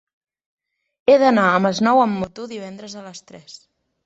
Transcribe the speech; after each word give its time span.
He 1.11 1.17
d'anar 1.23 1.43
al 1.49 1.61
Masnou 1.67 2.01
amb 2.07 2.19
moto 2.23 2.47
divendres 2.55 2.97
a 2.97 3.05
les 3.11 3.23
tres. 3.31 3.61